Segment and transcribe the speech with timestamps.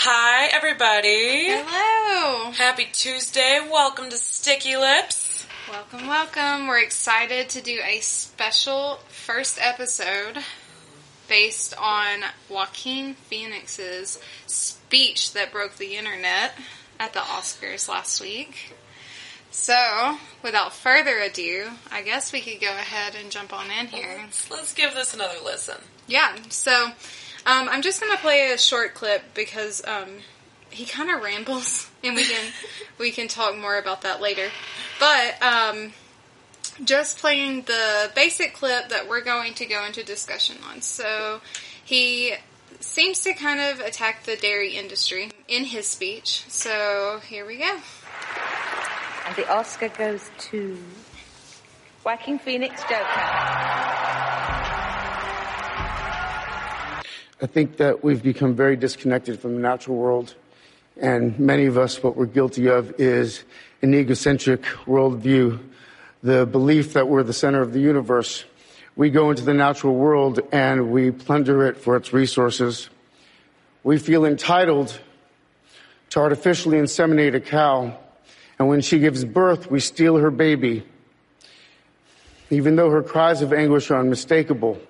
[0.00, 1.48] Hi, everybody.
[1.48, 2.52] Hello.
[2.52, 3.58] Happy Tuesday.
[3.68, 5.44] Welcome to Sticky Lips.
[5.68, 6.68] Welcome, welcome.
[6.68, 10.38] We're excited to do a special first episode
[11.28, 16.52] based on Joaquin Phoenix's speech that broke the internet
[17.00, 18.76] at the Oscars last week.
[19.50, 24.20] So, without further ado, I guess we could go ahead and jump on in here.
[24.22, 25.78] Let's, let's give this another listen.
[26.06, 26.92] Yeah, so
[27.48, 30.18] um, I'm just going to play a short clip because um,
[30.68, 32.52] he kind of rambles, and we can
[32.98, 34.48] we can talk more about that later.
[35.00, 35.92] But um,
[36.84, 40.82] just playing the basic clip that we're going to go into discussion on.
[40.82, 41.40] So
[41.82, 42.34] he
[42.80, 46.44] seems to kind of attack the dairy industry in his speech.
[46.48, 47.78] So here we go.
[49.26, 50.78] And the Oscar goes to
[52.04, 54.57] Joaquin Phoenix Joker.
[57.40, 60.34] I think that we've become very disconnected from the natural world.
[61.00, 63.44] And many of us, what we're guilty of is
[63.80, 65.60] an egocentric worldview,
[66.20, 68.44] the belief that we're the center of the universe.
[68.96, 72.90] We go into the natural world and we plunder it for its resources.
[73.84, 74.98] We feel entitled
[76.10, 77.96] to artificially inseminate a cow.
[78.58, 80.84] And when she gives birth, we steal her baby,
[82.50, 84.80] even though her cries of anguish are unmistakable.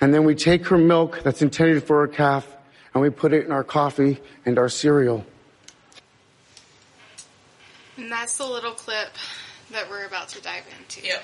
[0.00, 2.46] And then we take her milk that's intended for her calf
[2.92, 5.24] and we put it in our coffee and our cereal.
[7.96, 9.08] And that's the little clip
[9.72, 11.06] that we're about to dive into.
[11.06, 11.22] Yep.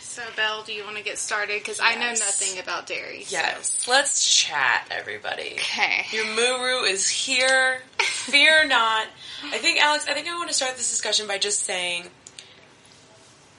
[0.00, 1.60] So, Belle, do you want to get started?
[1.60, 3.24] Because I know nothing about dairy.
[3.24, 3.88] so- Yes.
[3.88, 5.54] Let's chat, everybody.
[5.54, 6.06] Okay.
[6.12, 7.80] Your Muru is here.
[7.98, 9.08] Fear not.
[9.46, 12.04] I think, Alex, I think I want to start this discussion by just saying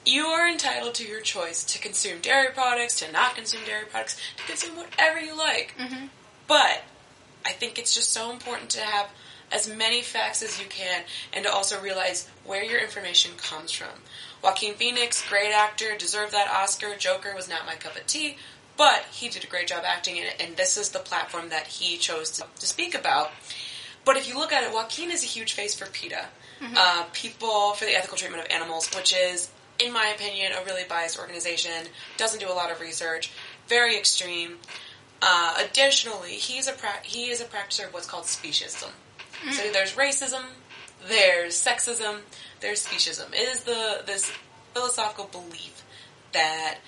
[0.06, 4.16] you are entitled to your choice to consume dairy products, to not consume dairy products,
[4.36, 5.74] to consume whatever you like.
[6.46, 6.84] But
[7.44, 9.08] I think it's just so important to have
[9.52, 13.88] as many facts as you can and to also realize where your information comes from.
[14.42, 16.96] Joaquin Phoenix, great actor, deserved that Oscar.
[16.96, 18.36] Joker was not my cup of tea,
[18.76, 21.66] but he did a great job acting in it, and this is the platform that
[21.66, 23.30] he chose to, to speak about.
[24.04, 26.26] But if you look at it, Joaquin is a huge face for PETA,
[26.76, 30.84] uh, People for the Ethical Treatment of Animals, which is, in my opinion, a really
[30.88, 31.72] biased organization.
[32.16, 33.32] Doesn't do a lot of research,
[33.68, 34.58] very extreme.
[35.22, 38.90] Uh, additionally, he's a pra- he is a practicer of what's called speciesism.
[39.50, 39.72] So mm.
[39.72, 40.44] there's racism,
[41.08, 42.20] there's sexism,
[42.60, 43.32] there's speciesism.
[43.32, 44.30] It is the this
[44.74, 45.82] philosophical belief
[46.32, 46.78] that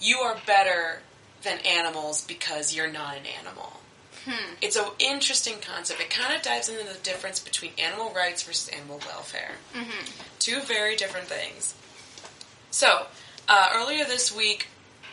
[0.00, 1.00] you are better
[1.42, 3.72] than animals because you're not an animal.
[4.26, 4.54] Hmm.
[4.60, 6.00] It's an interesting concept.
[6.00, 9.52] It kind of dives into the difference between animal rights versus animal welfare.
[9.74, 10.06] Mm-hmm.
[10.38, 11.74] Two very different things.
[12.70, 13.06] So,
[13.48, 14.68] uh, earlier this week,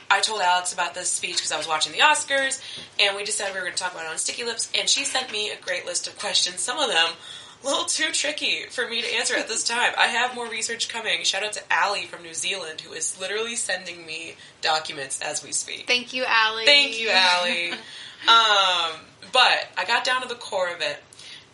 [0.10, 2.62] I told Alex about this speech because I was watching the Oscars,
[3.00, 5.04] and we decided we were going to talk about it on Sticky Lips, and she
[5.04, 6.62] sent me a great list of questions.
[6.62, 7.10] Some of them
[7.64, 9.92] a little too tricky for me to answer at this time.
[9.98, 11.24] I have more research coming.
[11.24, 15.52] Shout out to Allie from New Zealand, who is literally sending me documents as we
[15.52, 15.88] speak.
[15.88, 16.66] Thank you, Allie.
[16.66, 17.72] Thank you, Allie.
[18.28, 19.00] um,
[19.34, 20.98] but I got down to the core of it,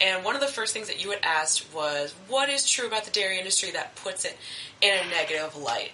[0.04, 3.06] and one of the first things that you had asked was, "What is true about
[3.06, 4.38] the dairy industry that puts it
[4.82, 5.94] in a negative light?"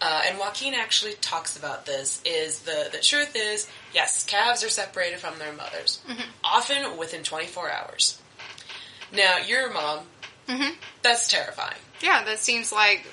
[0.00, 2.20] Uh, and Joaquin actually talks about this.
[2.24, 6.00] Is the the truth is yes, calves are separated from their mothers,
[6.44, 8.18] often within 24 hours.
[9.12, 10.00] Now, you're a mom.
[11.02, 11.78] That's terrifying.
[12.00, 13.06] Yeah, that seems like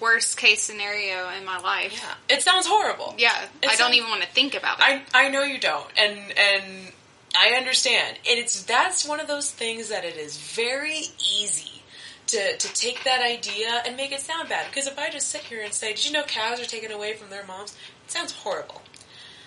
[0.00, 1.92] worst case scenario in my life.
[1.92, 3.14] Yeah, it sounds horrible.
[3.18, 4.84] Yeah, It I don't even want to think about it.
[4.84, 6.92] I I know you don't, and and
[7.36, 8.18] I understand.
[8.28, 11.82] And it's that's one of those things that it is very easy
[12.28, 14.66] to, to take that idea and make it sound bad.
[14.68, 17.14] Because if I just sit here and say, Did you know cows are taken away
[17.14, 17.76] from their moms?
[18.04, 18.82] It sounds horrible.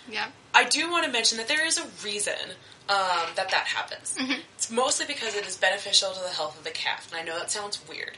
[0.10, 0.28] Yeah.
[0.54, 2.34] I do want to mention that there is a reason
[2.90, 4.16] um, that that happens.
[4.20, 4.42] Mm-hmm.
[4.56, 7.12] It's mostly because it is beneficial to the health of the calf.
[7.12, 8.18] And I know that sounds weird.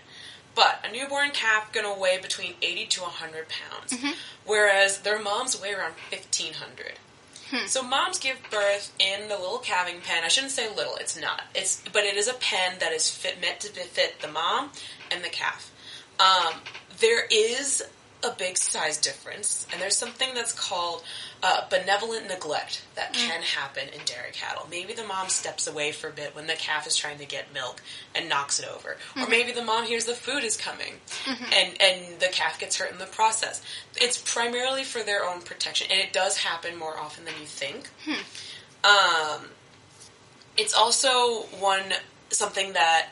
[0.56, 4.12] But a newborn calf going to weigh between 80 to 100 pounds, mm-hmm.
[4.46, 7.00] whereas their moms weigh around 1,500.
[7.49, 7.67] Hmm.
[7.67, 10.23] So moms give birth in the little calving pen.
[10.23, 11.43] I shouldn't say little; it's not.
[11.53, 14.72] It's but it is a pen that is fit, meant to fit the mom
[15.11, 15.72] and the calf.
[16.19, 16.53] Um,
[16.99, 17.84] there is
[18.23, 21.03] a big size difference, and there's something that's called
[21.41, 24.66] uh, benevolent neglect that can happen in dairy cattle.
[24.70, 27.53] Maybe the mom steps away for a bit when the calf is trying to get
[27.53, 27.81] milk
[28.16, 30.93] and knocks it over, or maybe the mom hears the food is coming,
[31.28, 33.61] and and the calf gets hurt in the process.
[33.97, 37.90] It's primarily for their own protection, and it does happen more often than you think.
[38.84, 39.47] Um,
[40.58, 41.93] it's also one
[42.29, 43.09] something that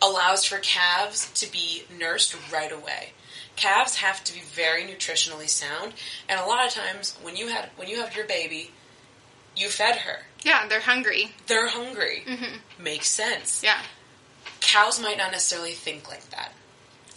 [0.00, 3.12] allows for calves to be nursed right away.
[3.56, 5.92] Calves have to be very nutritionally sound,
[6.28, 8.70] and a lot of times when you had when you have your baby,
[9.56, 10.20] you fed her.
[10.42, 11.32] Yeah, they're hungry.
[11.46, 12.24] They're hungry.
[12.26, 12.82] Mm-hmm.
[12.82, 13.62] Makes sense.
[13.62, 13.80] Yeah.
[14.60, 16.52] Cows might not necessarily think like that.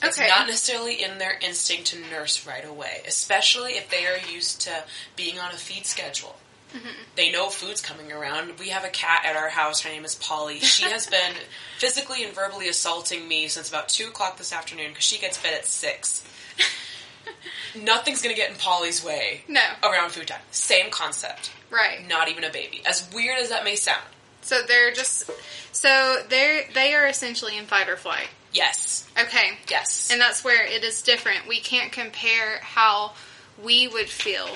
[0.03, 0.27] It's Okay.
[0.27, 4.83] not necessarily in their instinct to nurse right away, especially if they are used to
[5.15, 6.35] being on a feed schedule.
[6.73, 6.87] Mm-hmm.
[7.15, 8.59] They know food's coming around.
[8.59, 9.81] We have a cat at our house.
[9.81, 10.59] Her name is Polly.
[10.59, 11.33] She has been
[11.77, 15.53] physically and verbally assaulting me since about 2 o'clock this afternoon because she gets fed
[15.53, 16.25] at 6.
[17.81, 19.61] Nothing's going to get in Polly's way No.
[19.83, 20.41] around food time.
[20.51, 21.51] Same concept.
[21.69, 22.07] Right.
[22.07, 22.81] Not even a baby.
[22.85, 24.03] As weird as that may sound.
[24.41, 25.29] So they're just
[25.71, 28.27] so they're they are essentially in fight or flight.
[28.53, 29.07] Yes.
[29.19, 29.57] Okay.
[29.69, 30.09] Yes.
[30.11, 31.47] And that's where it is different.
[31.47, 33.13] We can't compare how
[33.61, 34.47] we would feel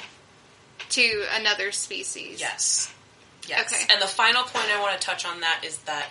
[0.90, 2.40] to another species.
[2.40, 2.94] Yes.
[3.48, 3.74] Yes.
[3.74, 3.94] Okay.
[3.94, 6.10] And the final point I want to touch on that is that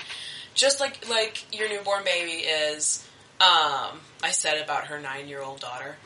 [0.55, 3.07] just like like your newborn baby is
[3.41, 5.97] um I said about her 9-year-old daughter,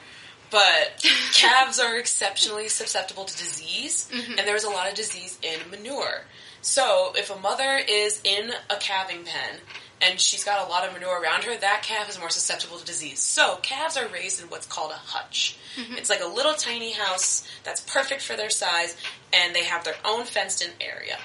[0.51, 6.25] but calves are exceptionally susceptible to disease and there's a lot of disease in manure.
[6.65, 9.59] So, if a mother is in a calving pen
[10.03, 12.85] and she's got a lot of manure around her, that calf is more susceptible to
[12.85, 13.21] disease.
[13.21, 15.57] So, calves are raised in what's called a hutch.
[15.97, 18.97] It's like a little tiny house that's perfect for their size,
[19.33, 21.17] and they have their own fenced in area.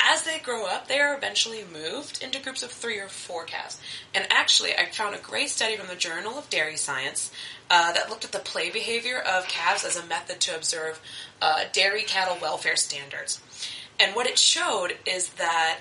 [0.00, 3.80] As they grow up, they are eventually moved into groups of three or four calves.
[4.14, 7.32] And actually, I found a great study from the Journal of Dairy Science
[7.70, 11.00] uh, that looked at the play behavior of calves as a method to observe
[11.40, 13.40] uh, dairy cattle welfare standards.
[13.98, 15.78] And what it showed is that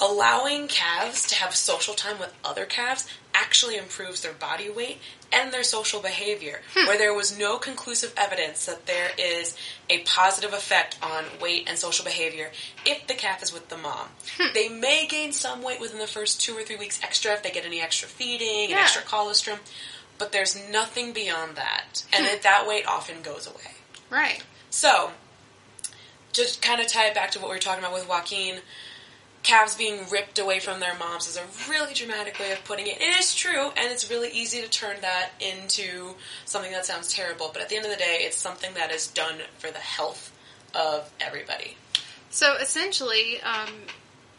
[0.00, 4.98] allowing calves to have social time with other calves actually improves their body weight
[5.32, 6.86] and their social behavior, hmm.
[6.86, 9.56] where there was no conclusive evidence that there is
[9.88, 12.50] a positive effect on weight and social behavior
[12.84, 14.08] if the calf is with the mom.
[14.36, 14.52] Hmm.
[14.54, 17.50] They may gain some weight within the first two or three weeks extra if they
[17.50, 19.60] get any extra feeding and extra colostrum,
[20.18, 22.32] but there's nothing beyond that, and hmm.
[22.32, 23.74] that that weight often goes away.
[24.10, 24.42] Right.
[24.70, 25.12] So,
[26.32, 28.60] just kind of tie it back to what we were talking about with Joaquin.
[29.42, 33.00] Calves being ripped away from their moms is a really dramatic way of putting it.
[33.00, 36.14] It is true, and it's really easy to turn that into
[36.44, 37.50] something that sounds terrible.
[37.52, 40.30] But at the end of the day, it's something that is done for the health
[40.74, 41.76] of everybody.
[42.28, 43.70] So essentially, um,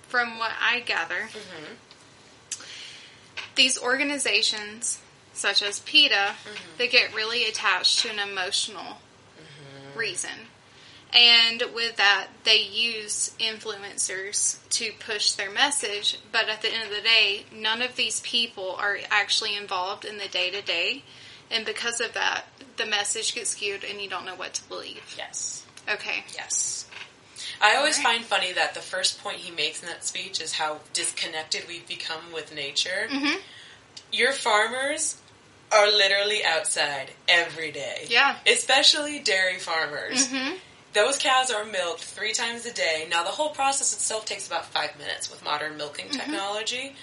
[0.08, 2.62] from what I gather, mm-hmm.
[3.56, 5.02] these organizations,
[5.34, 6.78] such as PETA, mm-hmm.
[6.78, 8.84] they get really attached to an emotional
[9.38, 9.98] mm-hmm.
[9.98, 10.48] reason.
[11.14, 16.96] And with that, they use influencers to push their message, but at the end of
[16.96, 21.04] the day, none of these people are actually involved in the day to day.
[21.50, 22.46] And because of that,
[22.78, 25.16] the message gets skewed and you don't know what to believe.
[25.18, 25.66] Yes.
[25.92, 26.24] Okay.
[26.34, 26.90] Yes.
[27.62, 28.18] I always Alright.
[28.18, 31.88] find funny that the first point he makes in that speech is how disconnected we've
[31.88, 33.08] become with nature.
[33.10, 33.38] Mm-hmm.
[34.14, 35.18] Your farmers
[35.74, 38.06] are literally outside every day.
[38.10, 38.38] Yeah.
[38.48, 40.28] Especially dairy farmers.
[40.28, 40.56] Mm-hmm.
[40.94, 43.08] Those cows are milked three times a day.
[43.10, 46.20] Now, the whole process itself takes about five minutes with modern milking Mm-hmm.
[46.20, 46.96] technology.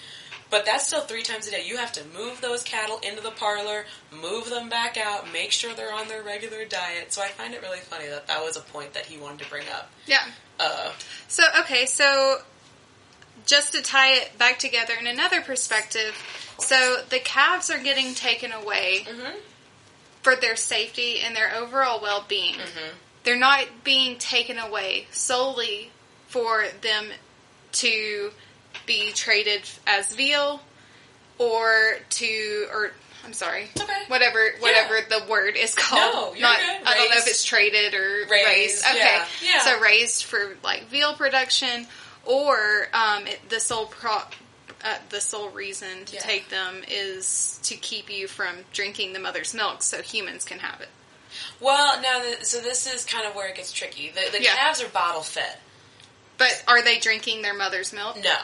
[0.50, 1.64] But that's still three times a day.
[1.66, 5.74] You have to move those cattle into the parlor, move them back out, make sure
[5.74, 7.12] they're on their regular diet.
[7.12, 9.50] So I find it really funny that that was a point that he wanted to
[9.50, 9.90] bring up.
[10.06, 10.22] Yeah.
[10.58, 10.92] Uh,
[11.28, 12.38] So, okay, so
[13.44, 16.14] just to tie it back together in another perspective,
[16.58, 19.06] so the calves are getting taken away
[20.22, 22.54] for their safety and their overall well being.
[23.28, 25.90] They're not being taken away solely
[26.28, 27.08] for them
[27.72, 28.30] to
[28.86, 30.62] be traded as veal
[31.36, 32.90] or to, or
[33.26, 33.92] I'm sorry, okay.
[34.08, 36.00] whatever whatever the word is called.
[36.00, 36.58] No, you're Not.
[36.58, 38.84] I don't know if it's traded or Raised, raised.
[38.86, 39.58] Okay, yeah, yeah.
[39.60, 41.86] so raised for like veal production,
[42.24, 44.22] or um, it, the sole pro, uh,
[45.10, 46.20] the sole reason to Yeah.
[46.22, 50.80] take them is to keep you from drinking the mother's milk, so humans can have
[50.80, 50.88] it.
[51.60, 54.10] Well, now, the, so this is kind of where it gets tricky.
[54.14, 54.54] The, the Yeah.
[54.56, 55.56] calves are bottle fed.
[56.36, 58.16] But are they drinking their mother's milk?
[58.22, 58.36] No.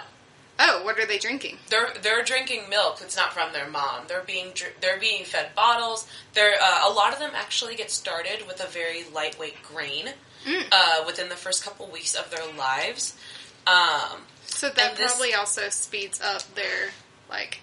[0.58, 1.58] Oh, what are they drinking?
[1.68, 4.04] They're they're drinking milk that's not from their mom.
[4.06, 6.06] They're being they're being fed bottles.
[6.32, 10.10] They're uh, a lot of them actually get started with a very lightweight grain
[10.70, 13.14] uh, within the first couple weeks of their lives.
[13.66, 16.90] Um, So that this- probably also speeds up their
[17.28, 17.60] like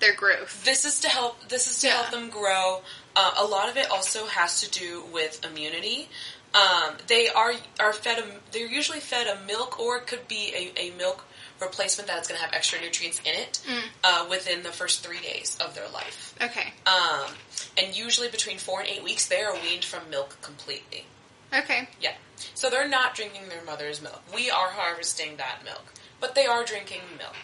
[0.00, 0.64] their growth.
[0.64, 1.48] this is to help.
[1.48, 1.94] This is to Yeah.
[1.94, 2.82] help them grow.
[3.20, 6.08] Uh, a lot of it also has to do with immunity.
[6.54, 8.18] Um, they are are fed.
[8.20, 11.24] A, they're usually fed a milk, or it could be a, a milk
[11.60, 13.60] replacement that's going to have extra nutrients in it
[14.04, 16.34] uh, within the first three days of their life.
[16.40, 16.72] Okay.
[16.86, 17.34] Um,
[17.76, 21.04] and usually between four and eight weeks, they are weaned from milk completely.
[21.52, 21.88] Okay.
[22.00, 22.14] Yeah.
[22.54, 24.22] So they're not drinking their mother's milk.
[24.32, 25.92] We are harvesting that milk.
[26.20, 27.34] But they are drinking milk.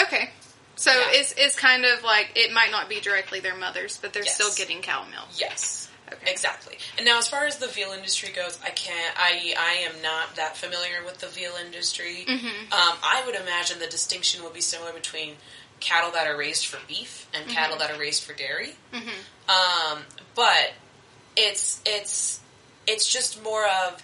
[0.00, 0.30] Okay.
[0.76, 1.06] So Yeah.
[1.20, 4.34] it's it's kind of like it might not be directly their mother's, but they're Yes.
[4.34, 5.28] still getting cow milk.
[5.36, 5.88] Yes.
[6.12, 6.30] Okay.
[6.30, 6.78] Exactly.
[6.98, 9.14] And now, as far as the veal industry goes, I can't.
[9.18, 12.24] I I am not that familiar with the veal industry.
[12.28, 12.72] Mm-hmm.
[12.72, 15.34] Um, I would imagine the distinction would be similar between
[15.80, 18.76] cattle that are raised for beef and cattle that are raised for dairy.
[19.48, 20.02] Um,
[20.36, 20.72] but
[21.36, 22.40] it's it's
[22.86, 24.02] it's just more of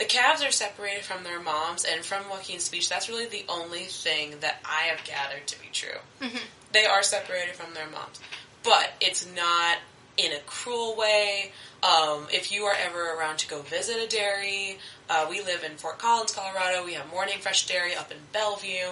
[0.00, 3.84] the calves are separated from their moms, and from Joaquin's speech, that's really the only
[3.84, 6.00] thing that I have gathered to be true.
[6.72, 8.18] They are separated from their moms,
[8.62, 9.76] but it's not
[10.16, 11.52] in a cruel way.
[11.82, 14.78] Um, if you are ever around to go visit a dairy,
[15.10, 16.82] uh, we live in Fort Collins, Colorado.
[16.82, 18.88] We have Morning Fresh Dairy up in Bellevue.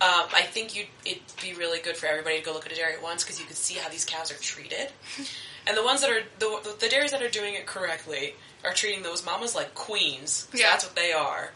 [0.00, 2.74] Um, I think you'd, it'd be really good for everybody to go look at a
[2.74, 4.88] dairy at once because you can see how these cows are treated.
[5.66, 9.02] And the ones that are the, the dairies that are doing it correctly are treating
[9.02, 10.46] those mamas like queens.
[10.50, 10.70] 'cause Yeah.
[10.70, 11.52] that's what they are.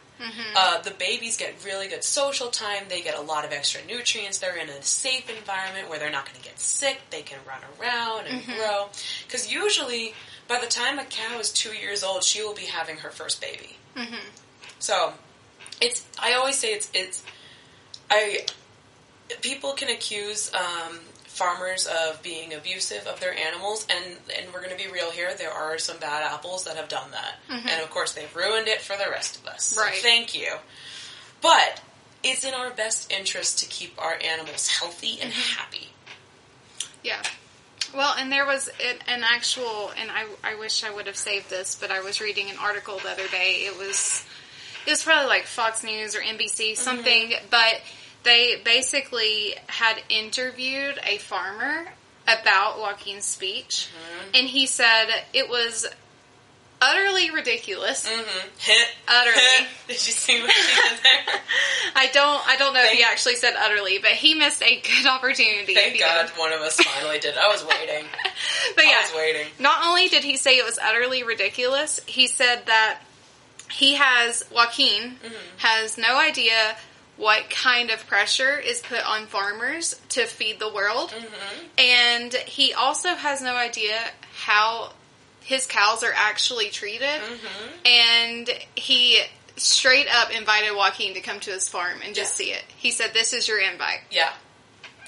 [0.54, 2.86] Uh, the babies get really good social time.
[2.88, 4.38] They get a lot of extra nutrients.
[4.38, 7.00] They're in a safe environment where they're not going to get sick.
[7.10, 8.88] They can run around and grow.
[9.26, 10.14] Because usually,
[10.46, 13.40] by the time a cow is two years old, she will be having her first
[13.40, 13.76] baby.
[14.78, 15.14] So,
[15.80, 16.04] it's.
[16.20, 16.88] I always say it's.
[16.94, 17.22] It's.
[18.08, 18.46] I.
[19.40, 21.00] People can accuse um,
[21.42, 25.34] farmers of being abusive of their animals, and and we're going to be real here.
[25.34, 27.68] There are some bad apples that have done that, mm-hmm.
[27.68, 29.64] and of course they've ruined it for the rest of us.
[29.64, 29.94] So Right.
[29.94, 30.56] thank you.
[31.40, 31.80] But
[32.22, 35.58] it's in our best interest to keep our animals healthy and mm-hmm.
[35.58, 35.88] happy.
[37.02, 37.22] Yeah.
[37.94, 41.50] Well, and there was an, an actual, and I, I wish I would have saved
[41.50, 43.64] this, but I was reading an article the other day.
[43.66, 44.24] It was,
[44.86, 46.74] it was probably like Fox News or NBC mm-hmm.
[46.76, 47.82] something, but
[48.22, 51.86] they basically had interviewed a farmer
[52.24, 53.88] about Joaquin's speech,
[54.34, 55.86] and he said it was
[56.80, 58.08] utterly ridiculous.
[58.08, 58.72] Mm-hmm.
[59.08, 59.68] Utterly.
[59.86, 61.40] Did you see what she did there?
[61.96, 65.06] I don't, I don't know if he actually said utterly, but he missed a good
[65.08, 65.74] opportunity.
[65.74, 66.38] Thank God did.
[66.38, 67.36] one of us finally did.
[67.38, 68.04] I was waiting.
[68.74, 69.46] But yeah, I was waiting.
[69.58, 73.00] Not only did he say it was utterly ridiculous, he said that
[73.70, 75.16] he has, Joaquin,
[75.58, 76.76] has no idea
[77.16, 81.10] what kind of pressure is put on farmers to feed the world.
[81.10, 81.66] Mm-hmm.
[81.78, 83.98] And he also has no idea
[84.44, 84.92] how
[85.40, 87.06] his cows are actually treated.
[87.06, 87.86] Mm-hmm.
[87.86, 89.20] And he
[89.56, 92.46] straight up invited Joaquin to come to his farm and just Yeah.
[92.46, 92.64] see it.
[92.76, 94.00] He said, This is your invite.
[94.10, 94.32] Yeah.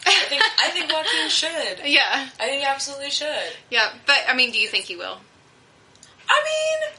[0.07, 1.87] I think I think Joaquin should.
[1.87, 2.29] Yeah.
[2.39, 3.53] I think he absolutely should.
[3.71, 3.89] Yeah.
[4.07, 5.17] But, I mean, do you think he will?
[6.29, 6.95] I mean,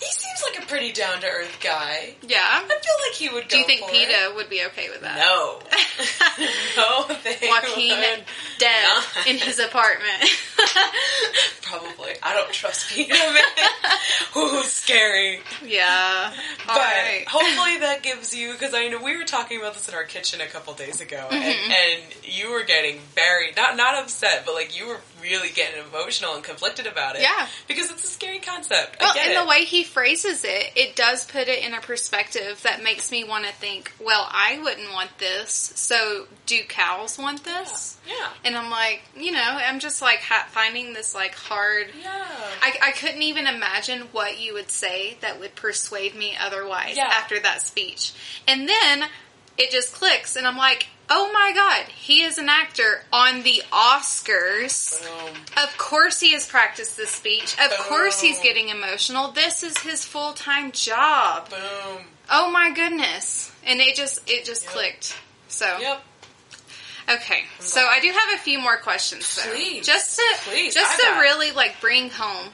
[0.00, 2.14] he seems like a pretty down to earth guy.
[2.22, 2.42] Yeah.
[2.42, 2.68] I feel
[3.08, 4.34] like he would go Do you think PETA it.
[4.36, 5.18] would be okay with that?
[5.18, 5.58] No.
[6.76, 8.24] no, they Joaquin would
[8.58, 8.84] dead
[9.16, 9.26] not.
[9.26, 10.24] in his apartment.
[11.62, 12.12] Probably.
[12.22, 13.08] I don't trust man.
[14.36, 15.40] Ooh, scary.
[15.64, 16.32] yeah.
[16.66, 17.24] But All right.
[17.28, 20.40] hopefully that gives you because I know we were talking about this in our kitchen
[20.40, 21.34] a couple days ago, Mm-hmm.
[21.34, 21.72] and,
[22.04, 26.34] and you were getting very not not upset, but like you were really getting emotional
[26.34, 27.22] and conflicted about it.
[27.22, 27.46] Yeah.
[27.66, 28.98] because it's a scary concept.
[29.00, 29.40] Well, I get and it.
[29.42, 33.24] the way he phrases it, it does put it in a perspective that makes me
[33.24, 37.96] want to think, well, I wouldn't want this, so do cows want this?
[38.06, 41.88] yeah, And I'm like, you know, I'm just like finding this like hard.
[42.02, 42.24] yeah,
[42.62, 47.06] I, I couldn't even imagine what you would say that would persuade me otherwise Yeah.
[47.12, 48.12] after that speech.
[48.48, 49.04] And then
[49.58, 53.62] it just clicks, and I'm like, oh my god, he is an actor on the
[53.72, 55.00] Oscars.
[55.02, 55.34] Boom.
[55.62, 57.56] Of course he has practiced this speech.
[57.58, 59.30] Of course he's getting emotional.
[59.32, 61.48] This is his full time job.
[61.50, 62.04] boom.
[62.30, 63.50] Oh my goodness.
[63.64, 64.72] And it just it just Yep.
[64.72, 65.16] clicked.
[65.48, 66.04] So Yep.
[67.08, 67.40] Okay.
[67.60, 69.50] So I do have a few more questions though.
[69.52, 69.86] Please.
[69.86, 70.74] Just to Please.
[70.74, 72.48] just to really like bring home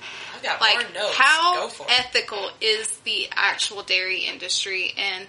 [0.61, 2.01] like how Go for it.
[2.01, 5.27] ethical is the actual dairy industry and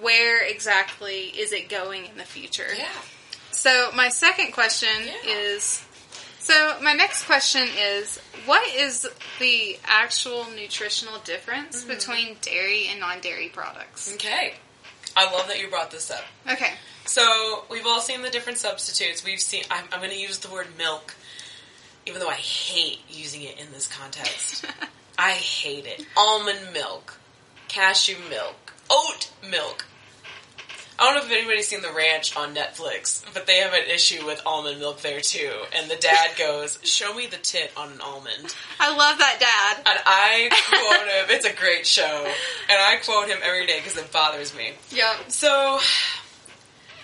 [0.00, 2.66] where exactly is it going in the future?
[2.76, 2.86] yeah.
[3.52, 5.30] So my second question Yeah.
[5.32, 5.84] is
[6.38, 9.06] so my next question is what is
[9.40, 11.88] the actual nutritional difference Mm-hmm.
[11.88, 14.14] between dairy and non-dairy products?
[14.14, 14.54] Okay.
[15.16, 16.24] I love that you brought this up.
[16.50, 16.72] Okay.
[17.10, 19.24] So we've all seen the different substitutes.
[19.24, 19.64] We've seen.
[19.68, 21.16] I'm, I'm going to use the word milk,
[22.06, 24.64] even though I hate using it in this context.
[25.18, 26.06] I hate it.
[26.16, 27.18] Almond milk,
[27.66, 29.86] cashew milk, oat milk.
[31.00, 34.24] I don't know if anybody's seen The Ranch on Netflix, but they have an issue
[34.24, 35.50] with almond milk there too.
[35.74, 39.82] And the dad goes, "Show me the tit on an almond." I love that dad.
[39.90, 41.36] And I quote him.
[41.36, 42.24] It's a great show,
[42.68, 44.74] and I quote him every day because it bothers me.
[44.92, 45.30] Yep.
[45.30, 45.80] So,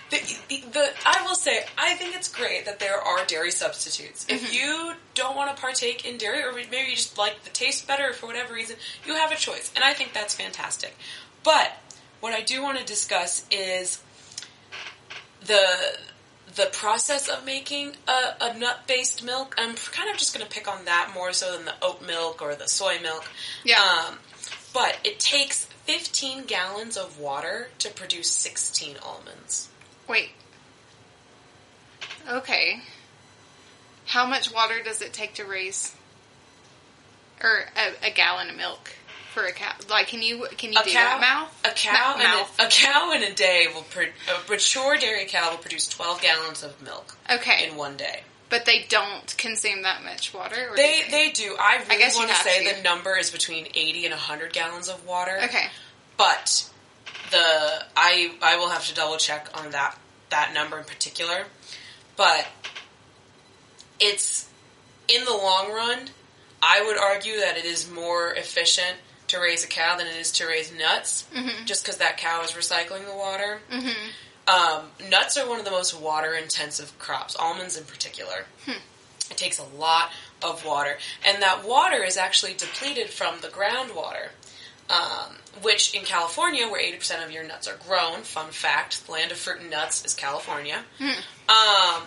[0.09, 4.25] the, the, the I will say I think it's great that there are dairy substitutes.
[4.29, 7.87] If you don't want to partake in dairy, or maybe you just like the taste
[7.87, 10.95] better for whatever reason, you have a choice, and I think that's fantastic.
[11.43, 11.71] But
[12.19, 14.01] what I do want to discuss is
[15.45, 15.97] the
[16.55, 20.67] the process of making a, a nut-based milk, I'm kind of just going to pick
[20.67, 23.25] on that more so than the oat milk or the soy milk.
[23.63, 23.79] Yeah.
[23.79, 24.17] Um,
[24.73, 29.69] but it takes 15 gallons of water to produce 16 almonds.
[30.07, 30.29] Wait.
[32.29, 32.81] Okay.
[34.05, 35.93] How much water does it take to raise,
[37.43, 38.91] or a, a gallon of milk
[39.33, 39.73] for a cow?
[39.89, 41.61] Like, can you can you A do cow, that mouth?
[41.65, 42.57] a cow, mouth.
[42.59, 46.21] a, a cow in a day will pro- a mature dairy cow will produce 12
[46.21, 48.21] gallons of milk okay, in one day.
[48.49, 50.55] but they don't consume that much water.
[50.71, 51.57] Or do They they do.
[51.59, 52.77] I really guess want to say to.
[52.77, 55.37] the number is between 80 and 100 gallons of water.
[55.43, 55.67] Okay.
[56.17, 56.69] but
[57.31, 59.97] the I I will have to double check on that
[60.29, 61.45] that number in particular.
[62.15, 62.47] But
[63.99, 64.49] it's
[65.07, 66.09] in the long run,
[66.61, 70.31] I would argue that it is more efficient to raise a cow than it is
[70.33, 71.25] to raise nuts,
[71.65, 73.59] just because that cow is recycling the water.
[74.47, 78.45] Um, nuts are one of the most water intensive crops, almonds in particular.
[79.29, 84.29] It takes a lot of water, and that water is actually depleted from the groundwater
[84.89, 89.31] um, which in California, where 80% of your nuts are grown, fun fact, the land
[89.31, 90.83] of fruit and nuts is California.
[90.99, 91.19] Hmm.
[91.49, 92.03] Um,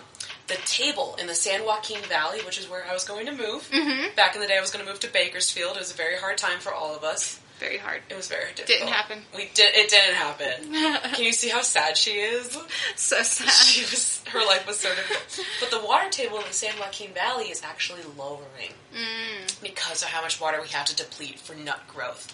[0.47, 3.69] the table in the San Joaquin Valley, which is where I was going to move.
[3.71, 4.15] Mm-hmm.
[4.15, 5.75] Back in the day, I was going to move to Bakersfield.
[5.75, 7.39] It was a very hard time for all of us.
[7.59, 8.01] very hard.
[8.09, 8.79] It was very difficult.
[8.79, 9.19] Didn't happen.
[9.35, 9.73] We did.
[9.75, 11.11] It didn't happen.
[11.15, 12.57] Can you see how sad she is?
[12.95, 13.47] So sad.
[13.51, 14.21] She was.
[14.27, 15.47] Her life was so difficult.
[15.59, 19.61] But the water table in the San Joaquin Valley is actually lowering mm.
[19.61, 22.33] because of how much water we have to deplete for nut growth.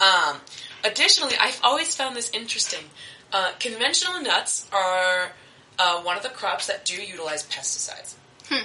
[0.00, 0.38] Um,
[0.84, 2.84] additionally, I've always found this interesting.
[3.32, 5.32] Uh, conventional nuts are
[5.78, 8.14] uh, one of the crops that do utilize pesticides.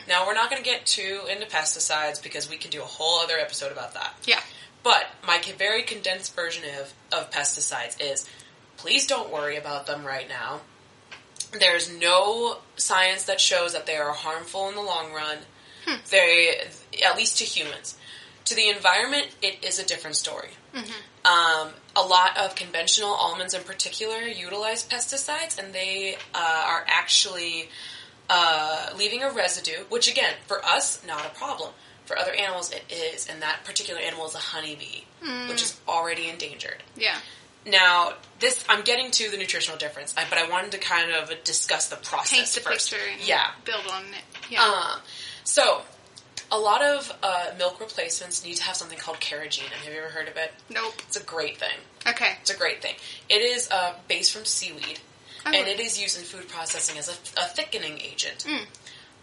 [0.07, 3.19] Now, we're not going to get too into pesticides because we can do a whole
[3.19, 4.13] other episode about that.
[4.25, 4.39] yeah.
[4.83, 8.27] But my very condensed version of, of pesticides is
[8.77, 10.61] please don't worry about them right now.
[11.59, 15.37] There's no science that shows that they are harmful in the long run.
[16.09, 16.61] They,
[17.05, 17.97] at least to humans.
[18.45, 20.49] To the environment, it is a different story.
[21.23, 27.69] Um, a lot of conventional almonds, in particular, utilize pesticides, and they uh, are actually
[28.29, 29.83] uh, leaving a residue.
[29.89, 31.71] Which, again, for us, not a problem.
[32.05, 35.03] For other animals, it is, and that particular animal is a honeybee,
[35.47, 36.81] which is already endangered.
[36.97, 37.15] Yeah.
[37.65, 41.89] Now, this I'm getting to the nutritional difference, but I wanted to kind of discuss
[41.89, 42.91] the process Paint the first.
[42.91, 43.05] picture.
[43.23, 43.51] Yeah.
[43.65, 44.23] Build on it.
[44.49, 44.63] Yeah.
[44.63, 44.99] Um,
[45.43, 45.83] so,
[46.51, 49.71] a lot of uh, milk replacements need to have something called carrageenan.
[49.83, 50.51] Have you ever heard of it?
[50.69, 50.93] nope.
[51.07, 51.77] It's a great thing.
[52.07, 52.33] Okay.
[52.41, 52.95] It's a great thing.
[53.29, 54.99] It is uh, based from seaweed,
[55.45, 55.51] Oh.
[55.53, 58.45] and it is used in food processing as a, a thickening agent.
[58.47, 58.65] Mm.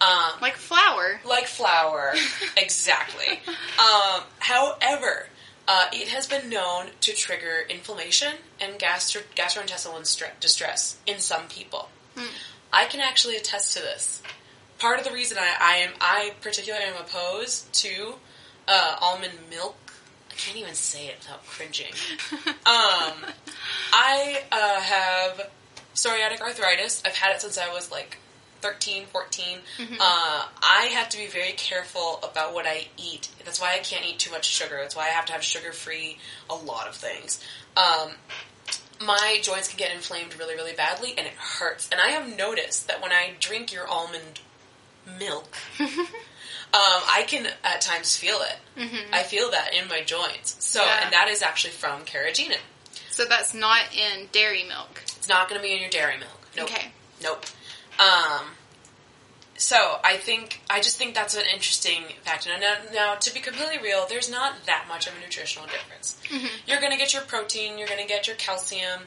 [0.00, 1.20] Um, Like flour.
[1.24, 2.14] like flour,
[2.56, 3.40] exactly.
[3.78, 5.26] Um, however,
[5.68, 9.98] uh, it has been known to trigger inflammation and gastro- gastrointestinal
[10.40, 11.88] distress in some people.
[12.72, 14.22] I can actually attest to this.
[14.78, 18.14] Part of the reason I, I am, I particularly am opposed to
[18.68, 19.76] uh, almond milk.
[20.30, 21.92] I can't even say it without cringing.
[22.68, 23.24] Um,
[23.94, 25.50] I uh, have
[25.94, 27.02] psoriatic arthritis.
[27.04, 28.18] I've had it since I was like
[28.60, 29.58] 13, 14.
[29.80, 33.28] Uh, I have to be very careful about what I eat.
[33.44, 34.78] That's why I can't eat too much sugar.
[34.80, 36.18] That's why I have to have sugar free
[36.50, 37.42] a lot of things.
[37.76, 38.10] Um,
[39.00, 41.88] my joints can get inflamed really, really badly, and it hurts.
[41.90, 44.40] And I have noticed that when I drink your almond
[45.18, 45.86] milk, um,
[46.72, 48.56] I can at times feel it.
[49.12, 50.56] I feel that in my joints.
[50.64, 51.00] So, Yeah.
[51.04, 52.58] and that is actually from carrageenan.
[53.10, 55.02] So that's not in dairy milk.
[55.16, 56.46] It's not going to be in your dairy milk.
[56.56, 56.70] Nope.
[56.70, 56.88] Okay.
[57.22, 57.44] Nope.
[57.98, 58.46] Um,
[59.56, 62.50] so I think I just think that's an interesting factor.
[62.60, 66.16] Now, now, to be completely real, there's not that much of a nutritional difference.
[66.66, 67.76] You're going to get your protein.
[67.76, 69.00] You're going to get your calcium.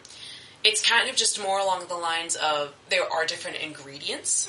[0.63, 4.47] It's kind of just more along the lines of there are different ingredients,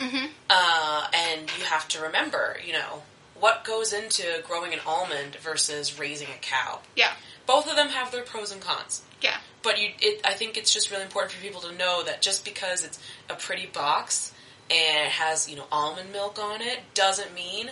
[0.51, 3.03] uh, and you have to remember, you know,
[3.41, 6.81] what goes into growing an almond versus raising a cow.
[6.95, 7.13] Yeah.
[7.47, 9.03] Both of them have their pros and cons.
[9.21, 9.37] Yeah.
[9.63, 12.45] But you, it, I think it's just really important for people to know that just
[12.45, 14.33] because it's a pretty box
[14.71, 17.71] and it has, you know, almond milk on it, doesn't mean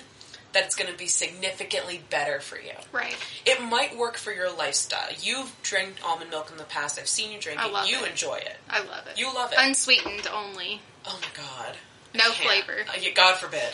[0.52, 2.72] that it's going to be significantly better for you.
[2.92, 3.16] Right.
[3.46, 5.08] It might work for your lifestyle.
[5.20, 6.98] You've drank almond milk in the past.
[6.98, 7.88] I've seen you drink it.
[7.88, 8.10] you it.
[8.10, 8.56] enjoy it.
[8.68, 9.18] I love it.
[9.18, 9.58] You love it.
[9.60, 10.80] Unsweetened only.
[11.06, 11.76] oh my god.
[12.12, 12.84] No flavor.
[12.88, 13.68] Uh, God forbid.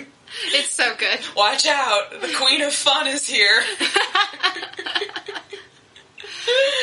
[0.52, 1.18] It's so good.
[1.34, 2.10] Watch out.
[2.20, 3.62] The queen of fun is here.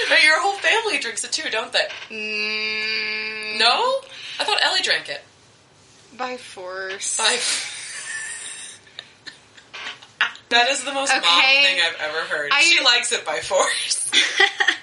[0.07, 1.87] Hey, Your whole family drinks it too, don't they?
[2.11, 3.95] Mm, No?
[4.39, 5.23] I thought Ellie drank it.
[6.15, 7.17] By force.
[7.17, 7.35] By
[10.49, 12.51] That is the most mom thing I've ever heard.
[12.53, 14.11] I- she likes it by force.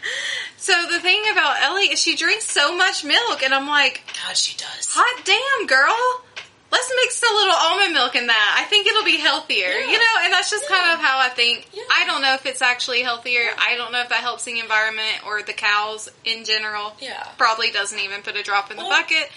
[0.57, 4.37] So the thing about Ellie is she drinks so much milk, and I'm like, God,
[4.37, 4.87] she does.
[4.95, 6.23] hot damn, girl.
[6.71, 8.57] Let's mix a little almond milk in that.
[8.61, 9.91] I think it'll be healthier, Yeah.
[9.91, 10.15] you know.
[10.23, 11.69] And that's just kind of how I think.
[11.75, 11.83] Yeah.
[11.91, 13.43] I don't know if it's actually healthier.
[13.59, 16.95] I don't know if that helps the environment or the cows in general.
[17.01, 17.27] Yeah.
[17.39, 19.31] probably doesn't even put a drop in the bucket.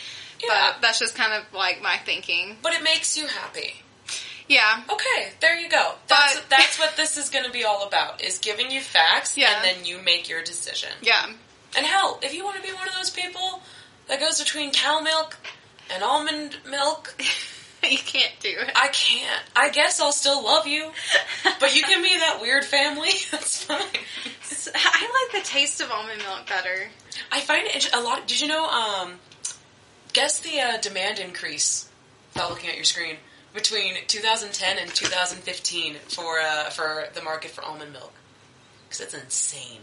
[0.43, 0.73] yeah.
[0.73, 2.55] But that's just kind of like my thinking.
[2.61, 3.81] But it makes you happy.
[4.47, 5.93] Yeah, Okay, there you go.
[6.07, 9.35] That's But- that's what this is going to be all about: is giving you facts,
[9.37, 9.55] Yeah.
[9.55, 10.89] and then you make your decision.
[11.01, 11.31] yeah.
[11.77, 13.61] And hell, if you want to be one of those people
[14.07, 15.35] that goes between cow milk
[15.93, 17.15] and almond milk,
[17.83, 18.71] you can't do it.
[18.75, 19.43] I can't.
[19.55, 20.91] I guess I'll still love you,
[21.59, 23.09] but you can be that weird family.
[23.31, 23.81] That's fine.
[24.73, 26.87] I like the taste of almond milk better.
[27.31, 28.27] I find it a lot.
[28.27, 28.65] Did you know?
[28.67, 29.15] Um,
[30.13, 31.89] guess the uh, demand increase
[32.33, 33.17] without looking at your screen
[33.55, 38.13] between 2010 and 2015 for uh, for the market for almond milk
[38.83, 39.81] because it's insane.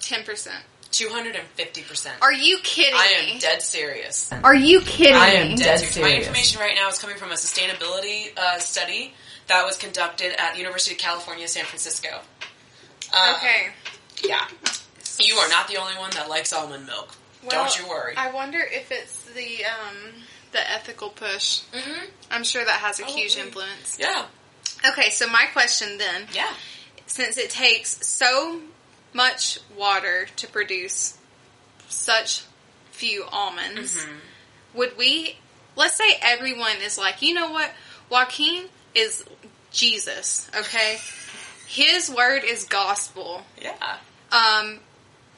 [0.00, 0.64] Ten percent.
[0.90, 2.14] 250 percent.
[2.22, 2.98] Are you kidding me?
[3.00, 3.32] I me?
[3.32, 4.30] am dead serious.
[4.44, 5.98] Are you kidding I am dead serious.
[5.98, 9.12] My information right now is coming from a sustainability uh, study
[9.48, 12.20] that was conducted at the University of California, San Francisco.
[13.12, 13.68] Uh, Okay.
[14.22, 14.46] Yeah.
[15.20, 17.14] You are not the only one that likes almond milk.
[17.48, 18.14] Don't you worry.
[18.16, 20.12] I wonder if it's the um
[20.54, 21.60] the ethical push.
[21.74, 23.98] hmm I'm sure that has a huge influence.
[24.00, 24.24] Yeah.
[24.88, 26.52] Okay, so my question then, Yeah.
[27.06, 28.60] since it takes so
[29.12, 31.18] much water to produce
[31.88, 32.44] such
[32.92, 34.16] few almonds, Mm-hmm.
[34.78, 35.36] would we
[35.76, 37.70] let's say everyone is like, you know what?
[38.08, 38.64] Joaquin
[38.94, 39.24] is
[39.72, 40.98] Jesus, okay?
[41.66, 43.42] His word is gospel.
[43.60, 43.96] Yeah.
[44.30, 44.78] Um,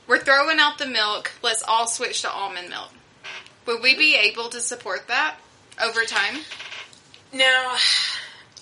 [0.07, 1.33] we're throwing out the milk.
[1.43, 2.91] Let's all switch to almond milk.
[3.67, 5.37] Would we be able to support that
[5.83, 6.41] over time?
[7.33, 7.77] Now,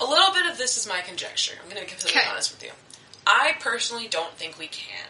[0.01, 1.55] a little bit of this is my conjecture.
[1.63, 2.31] I'm going to be completely Okay.
[2.31, 2.71] honest with you.
[3.27, 5.07] I personally don't think we can.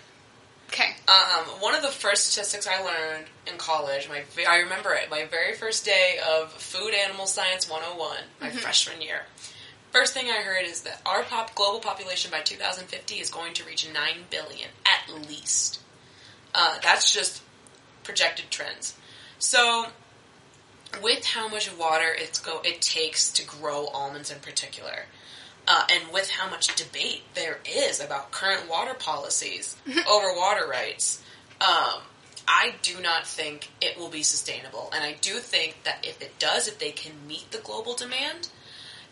[0.68, 0.96] Okay.
[1.06, 5.24] Um, one of the first statistics I learned in college, my I remember it, my
[5.24, 9.22] very first day of Food Animal Science 101, my freshman year.
[9.92, 13.64] First thing I heard is that our pop, global population by 2050 is going to
[13.64, 13.94] reach 9
[14.30, 15.80] billion, at least.
[16.52, 17.42] Uh, that's just
[18.02, 18.96] projected trends.
[19.38, 19.86] So,
[21.02, 25.06] with how much water it's go it takes to grow almonds in particular,
[25.66, 29.76] uh, and with how much debate there is about current water policies
[30.08, 31.22] over water rights,
[31.60, 32.02] um,
[32.46, 34.90] I do not think it will be sustainable.
[34.94, 38.48] And I do think that if it does, if they can meet the global demand,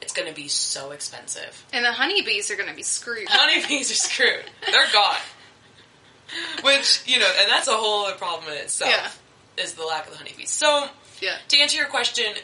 [0.03, 1.65] it's going to be so expensive.
[1.73, 3.27] And the honeybees are going to be screwed.
[3.31, 4.45] Honeybees are screwed.
[4.71, 5.17] They're gone.
[6.63, 9.22] Which, you know, and that's a whole other problem in itself,
[9.57, 10.51] is the lack of the honeybees.
[10.51, 10.89] So,
[11.21, 11.37] Yeah.
[11.49, 12.35] to answer your question,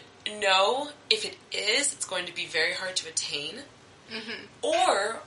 [0.40, 0.90] no.
[1.10, 3.60] If it is, it's going to be very hard to attain.
[4.12, 4.44] Mm-hmm.
[4.62, 5.20] Or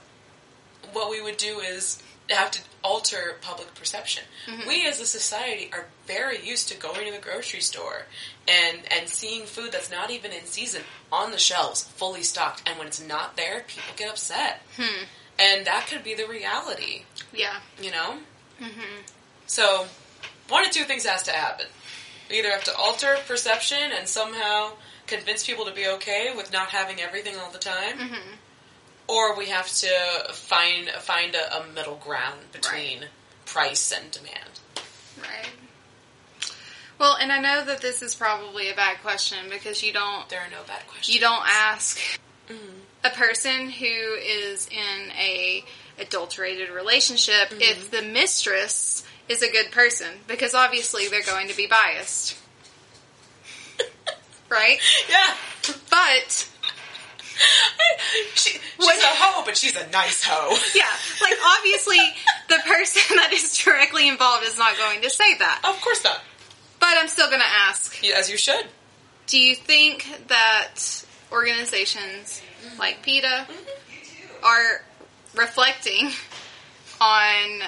[0.92, 4.24] what we would do is have to alter public perception.
[4.46, 4.68] Mm-hmm.
[4.68, 8.06] We as a society are very used to going to the grocery store
[8.48, 12.78] and and seeing food that's not even in season on the shelves, fully stocked, and
[12.78, 14.62] when it's not there, people get upset.
[14.76, 15.04] Hmm.
[15.38, 17.56] And that could be the reality, Yeah.
[17.80, 18.18] you know?
[18.60, 19.00] Mm-hmm.
[19.46, 19.86] So,
[20.48, 21.66] one of two things has to happen.
[22.30, 24.72] We either have to alter perception and somehow
[25.06, 28.34] convince people to be okay with not having everything all the time, mm-hmm.
[29.08, 29.88] or we have to
[30.32, 33.06] find find a, a middle ground between
[33.44, 34.60] price and demand.
[35.20, 35.50] Right.
[36.98, 40.40] Well, and I know that this is probably a bad question because you don't There
[40.40, 41.14] are no bad questions.
[41.14, 41.98] you don't ask
[42.48, 42.78] mm-hmm.
[43.04, 45.64] a person who is in a
[45.98, 47.60] adulterated relationship mm-hmm.
[47.60, 52.36] if the mistress is a good person because obviously they're going to be biased.
[54.50, 54.78] right?
[55.08, 55.34] Yeah.
[55.90, 56.48] But
[58.34, 60.56] she, she's What- a hoe, but she's a nice hoe.
[60.74, 60.86] yeah,
[61.20, 61.98] like obviously
[62.48, 65.62] the person that is directly involved is not going to say that.
[65.64, 66.20] Of course not.
[66.80, 68.66] But I'm still going to ask As you should.
[69.28, 72.42] Do you think that organizations
[72.78, 74.44] like PETA mm-hmm.
[74.44, 74.82] are
[75.34, 76.10] reflecting
[77.00, 77.62] on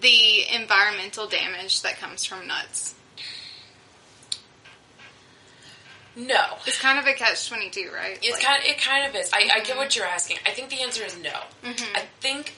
[0.00, 2.94] the environmental damage that comes from nuts?
[6.16, 6.56] No.
[6.66, 8.18] It's kind of a catch 22, right?
[8.22, 8.62] It's Like- kind.
[8.64, 9.30] It kind of is.
[9.32, 9.78] I, I get mm-hmm.
[9.78, 10.38] what you're asking.
[10.44, 11.30] I think the answer is no.
[11.62, 11.96] Mm-hmm.
[11.96, 12.54] I think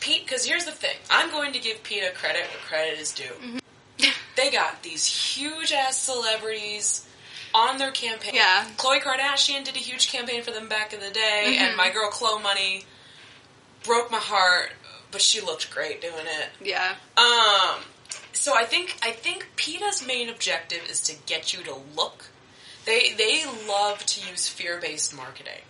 [0.00, 0.24] Pete.
[0.24, 0.96] Because here's the thing.
[1.08, 3.24] I'm going to give PETA credit where credit is due.
[3.24, 3.58] Mm-hmm.
[4.36, 7.06] they got these huge ass celebrities
[7.54, 8.34] on their campaign.
[8.34, 8.66] Yeah.
[8.76, 12.10] Khloe Kardashian did a huge campaign for them back in the day, and my girl
[12.10, 12.84] Khloe Money
[13.84, 14.72] broke my heart,
[15.12, 16.48] but she looked great doing it.
[16.66, 16.94] yeah.
[17.16, 17.82] Um,
[18.32, 22.24] so I think I think PETA's main objective is to get you to look
[22.84, 25.62] They they love to use fear based marketing.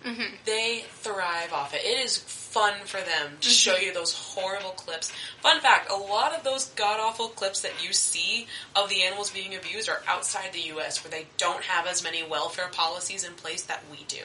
[0.46, 1.82] They thrive off it.
[1.84, 5.12] It is fun for them to show you those horrible clips.
[5.42, 9.30] Fun fact: a lot of those god awful clips that you see of the animals
[9.30, 13.34] being abused are outside the U.S., where they don't have as many welfare policies in
[13.34, 14.24] place that we do.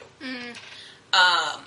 [1.12, 1.64] Um,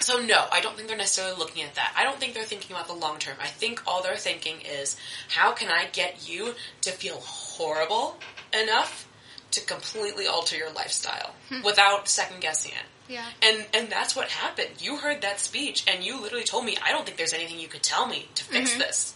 [0.00, 1.94] so no, I don't think they're necessarily looking at that.
[1.96, 3.36] I don't think they're thinking about the long term.
[3.40, 4.96] I think all they're thinking is,
[5.28, 8.16] how can I get you to feel horrible
[8.52, 9.08] enough
[9.52, 11.62] to completely alter your lifestyle hmm.
[11.62, 13.12] without second guessing it?
[13.12, 13.26] Yeah.
[13.42, 14.68] And and that's what happened.
[14.78, 17.68] You heard that speech and you literally told me, I don't think there's anything you
[17.68, 18.80] could tell me to fix mm-hmm.
[18.80, 19.14] this.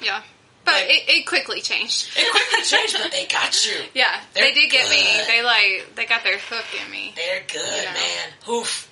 [0.00, 0.22] Yeah.
[0.64, 2.10] But Like- it, it quickly changed.
[2.16, 3.80] It quickly changed, but they got you.
[3.94, 5.02] Yeah, They're they did get me.
[5.26, 7.12] They like they got their hook in me.
[7.16, 7.92] They're good, Yeah.
[7.92, 8.54] man.
[8.54, 8.89] Oof.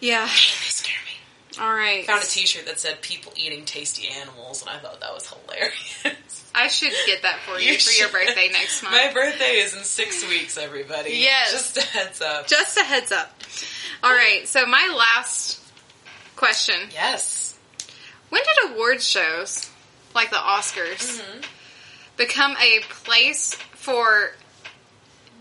[0.00, 0.24] Yeah.
[0.26, 1.60] They scare me.
[1.64, 2.06] All right.
[2.06, 6.50] Found a T-shirt that said "People eating tasty animals," and I thought that was hilarious.
[6.54, 8.94] I should get that for you, You for your birthday next month.
[8.94, 11.14] My birthday is in six weeks, everybody.
[11.16, 11.50] Yes.
[11.52, 12.46] Just a heads up.
[12.46, 13.32] Just a heads up.
[14.04, 14.46] All right.
[14.46, 15.60] So my last
[16.36, 17.58] question: yes.
[18.28, 19.68] When did award shows
[20.14, 21.40] like the Oscars Mm-hmm.
[22.16, 24.32] become a place for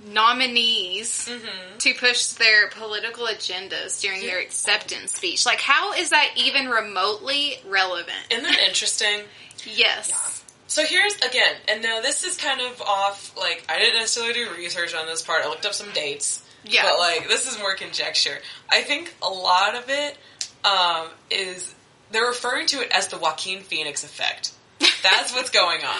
[0.06, 1.78] nominees Mm-hmm.
[1.80, 5.46] to push their political agendas during their acceptance speech?
[5.46, 8.16] Like, how is that even remotely relevant?
[8.30, 9.22] Isn't that interesting?
[9.66, 10.44] Yes.
[10.68, 13.36] So here's again, and now this is kind of off.
[13.38, 15.44] Like I didn't necessarily do research on this part.
[15.46, 16.44] I looked up some dates.
[16.66, 16.84] Yeah.
[16.84, 18.38] But like this is more conjecture.
[18.70, 20.18] I think a lot of it
[20.66, 21.74] um, is
[22.12, 24.52] they're referring to it as the Joaquin Phoenix effect.
[25.04, 26.00] That's what's going on.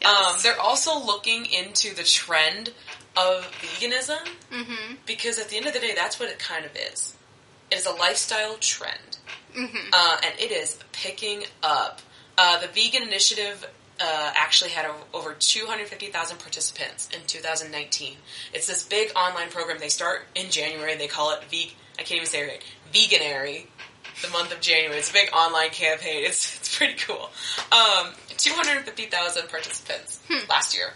[0.00, 0.26] Yes.
[0.34, 2.70] Um, they're also looking into the trend
[3.18, 4.18] of veganism
[4.52, 4.94] Mm-hmm.
[5.06, 7.14] because at the end of the day, that's what it kind of is.
[7.70, 9.18] It is a lifestyle trend,
[9.56, 9.90] Mm-hmm.
[9.92, 12.00] uh, and it is picking up.
[12.38, 13.66] Uh, the vegan initiative
[14.00, 18.14] uh, actually had over 250,000 participants in 2019.
[18.54, 19.78] It's this big online program.
[19.80, 20.94] They start in January.
[20.96, 21.72] They call it Veg.
[21.98, 22.64] I can't even say it right.
[22.92, 23.66] Veganary.
[24.22, 24.98] The month of January.
[24.98, 26.24] It's a big online campaign.
[26.24, 27.30] It's it's pretty cool.
[27.72, 30.92] Um, 250,000 participants last year.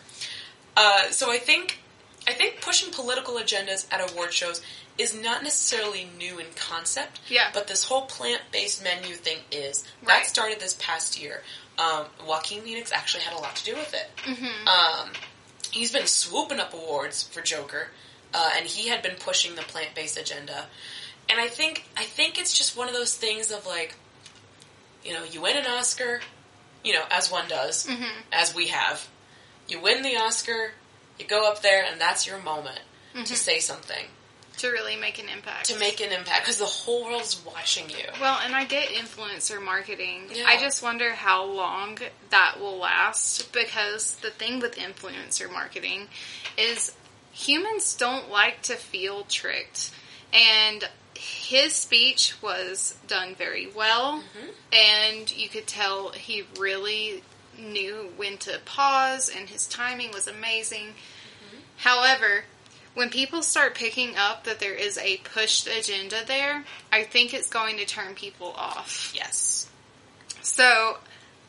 [0.77, 1.79] Uh, so I think
[2.27, 4.63] I think pushing political agendas at award shows
[4.99, 7.21] is not necessarily new in concept.
[7.29, 7.49] Yeah.
[7.53, 10.19] But this whole plant-based menu thing is Right.
[10.23, 11.43] that started this past year.
[11.79, 14.11] Um, Joaquin Phoenix actually had a lot to do with it.
[14.25, 14.69] Mm-hmm.
[14.69, 15.11] Um,
[15.71, 17.89] he's been swooping up awards for Joker,
[18.35, 20.67] uh, and he had been pushing the plant-based agenda.
[21.29, 23.95] And I think I think it's just one of those things of like,
[25.05, 26.21] you know, you win an Oscar,
[26.85, 28.21] you know, as one does, Mm-hmm.
[28.33, 29.09] as we have.
[29.69, 30.73] You win the Oscar,
[31.19, 32.81] you go up there, and that's your moment
[33.15, 33.25] Mm-hmm.
[33.25, 34.07] to say something,
[34.57, 35.67] To really make an impact.
[35.67, 38.07] to make an impact, because the whole world's watching you.
[38.19, 40.31] Well, and I get influencer marketing.
[40.33, 40.45] Yeah.
[40.47, 41.99] I just wonder how long
[42.31, 46.09] that will last because the thing with influencer marketing
[46.57, 46.95] is
[47.33, 49.91] humans don't like to feel tricked.
[50.33, 54.23] And his speech was done very well,
[54.73, 57.23] and you could tell he really
[57.63, 60.95] knew when to pause, and his timing was amazing.
[61.77, 62.45] However,
[62.95, 67.49] when people start picking up that there is a pushed agenda there, I think it's
[67.49, 69.13] going to turn people off.
[69.15, 69.69] Yes.
[70.43, 70.99] So,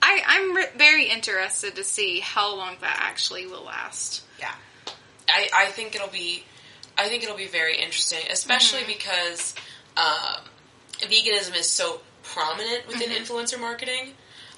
[0.02, 4.24] I, I'm re- very interested to see how long that actually will last.
[4.40, 4.54] Yeah,
[5.30, 6.44] I, I think it'll be,
[6.98, 8.92] I think it'll be very interesting, especially Mm-hmm.
[8.94, 9.56] because
[9.98, 10.44] um,
[11.00, 13.24] veganism is so prominent within Mm-hmm.
[13.24, 14.14] influencer marketing.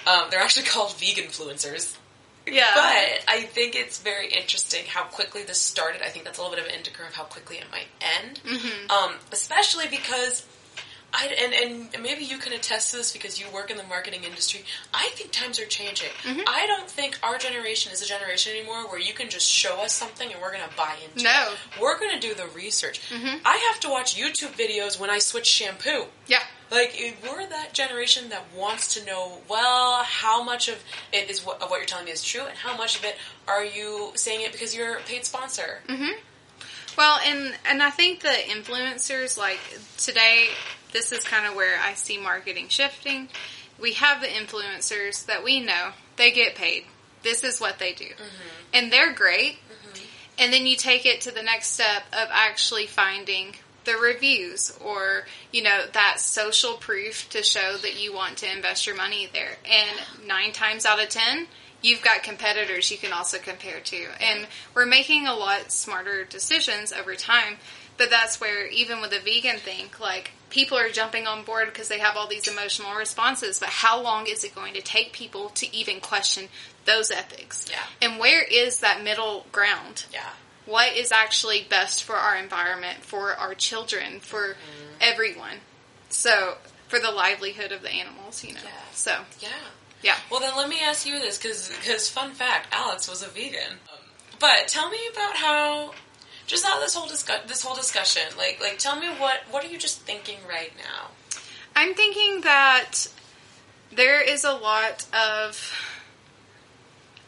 [0.08, 1.96] Um, they're actually called vegan influencers.
[2.48, 2.66] Yeah.
[2.76, 6.02] But I think it's very interesting how quickly this started.
[6.04, 7.88] I think that's a little bit of an indicator of how quickly it might
[8.24, 8.40] end.
[8.46, 8.92] Mm-hmm.
[8.92, 10.46] Um, especially because
[11.12, 11.54] I and
[11.94, 14.62] and maybe you can attest to this because you work in the marketing industry.
[14.94, 16.10] I think times are changing.
[16.24, 16.42] Mm-hmm.
[16.48, 19.94] I don't think our generation is a generation anymore where you can just show us
[19.94, 21.30] something and we're going to buy into No.
[21.32, 21.78] Mm-hmm.
[21.78, 21.82] it.
[21.82, 23.02] We're going to do the research.
[23.12, 26.06] I have to watch YouTube videos when I switch shampoo.
[26.28, 26.44] Yeah.
[26.76, 30.84] Like if we're that generation that wants to know, well, how much of
[31.14, 33.16] it is what, of what you're telling me is true, and how much of it
[33.48, 35.80] are you saying it because you're a paid sponsor?
[35.88, 36.20] Mm-hmm.
[36.98, 39.60] Well, and and I think the influencers like
[39.98, 40.50] today,
[40.92, 43.30] this is kind of where I see marketing shifting.
[43.80, 46.84] We have the influencers that we know they get paid.
[47.24, 48.50] This is what they do, mm-hmm.
[48.74, 49.54] and they're great.
[49.54, 50.04] Mm-hmm.
[50.40, 55.26] And then you take it to the next step of actually finding the reviews or
[55.52, 59.58] you know that social proof to show that you want to invest your money there.
[59.66, 61.48] And nine times out of ten,
[61.82, 64.06] you've got competitors you can also compare to.
[64.20, 67.58] And we're making a lot smarter decisions over time.
[67.98, 71.88] But that's where even with the vegan thing, like people are jumping on board because
[71.88, 73.60] they have all these emotional responses.
[73.60, 76.50] But how long is it going to take people to even question
[76.86, 77.68] those ethics?
[77.70, 77.78] Yeah.
[78.02, 80.06] And where is that middle ground?
[80.12, 80.30] Yeah.
[80.66, 84.96] What is actually best for our environment, for our children, for mm-hmm.
[85.00, 85.58] everyone.
[86.10, 88.60] So, for the livelihood of the animals, you know.
[88.64, 88.72] Yeah.
[88.92, 89.50] So, Yeah.
[90.02, 90.16] yeah.
[90.30, 93.80] Well, then let me ask you this, because because fun fact, Alex was a vegan.
[94.40, 95.94] But tell me about how,
[96.48, 99.68] just how this whole discuss this whole discussion, like like tell me what what are
[99.68, 101.10] you just thinking right now?
[101.76, 103.08] I'm thinking that
[103.92, 105.74] there is a lot of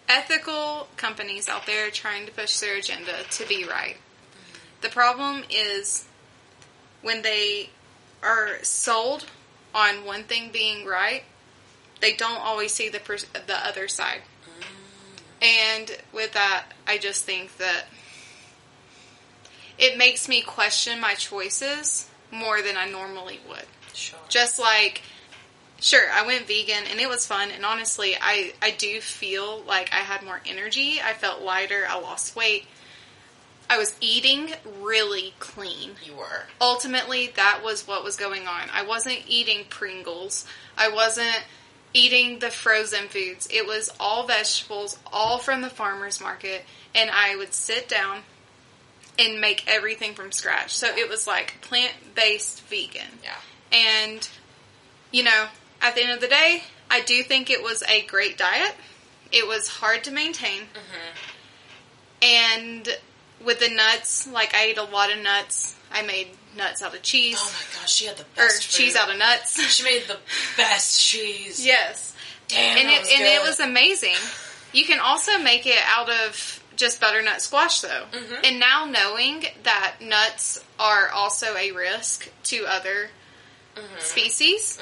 [0.08, 3.98] ethical companies out there trying to push their agenda to be right.
[4.82, 6.06] The problem is
[7.02, 7.70] when they
[8.24, 9.26] are sold
[9.74, 11.24] on one thing being right,
[12.00, 14.22] they don't always see the pers- the other side.
[15.42, 17.86] And with that, I just think that
[19.78, 23.66] it makes me question my choices more than I normally would.
[23.94, 24.20] Sure.
[24.30, 25.04] Just like,
[25.80, 27.50] sure, I went vegan and it was fun.
[27.52, 31.00] And honestly, I, I do feel like I had more energy.
[31.04, 31.86] I felt lighter.
[31.88, 32.66] I lost weight.
[33.70, 35.92] I was eating really clean.
[36.04, 36.46] You were.
[36.62, 38.70] Ultimately, that was what was going on.
[38.74, 40.48] I wasn't eating Pringles.
[40.78, 41.44] I wasn't
[41.94, 43.48] eating the frozen foods.
[43.52, 46.64] It was all vegetables, all from the farmer's market.
[46.96, 48.20] And I would sit down
[49.20, 50.76] and make everything from scratch.
[50.76, 53.20] So it was like plant based vegan.
[53.24, 53.78] Yeah.
[53.78, 54.28] And,
[55.12, 55.48] you know,
[55.82, 58.74] at the end of the day, I do think it was a great diet.
[59.32, 60.64] It was hard to maintain.
[62.22, 62.88] And
[63.44, 65.76] with the nuts, like I ate a lot of nuts.
[65.92, 67.38] I made nuts out of cheese.
[67.40, 69.58] Oh my gosh, she had the or best cheese out of nuts.
[69.70, 70.18] She made the
[70.58, 71.64] best cheese.
[71.66, 72.16] yes.
[72.48, 74.16] Damn, And it, was and it was amazing.
[74.74, 78.06] You can also make it out of just butternut squash though.
[78.12, 78.36] Mm-hmm.
[78.44, 83.10] And now knowing that nuts are also a risk to other
[83.76, 84.00] Mm-hmm.
[84.00, 84.80] species,